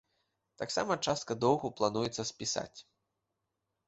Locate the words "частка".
1.11-1.35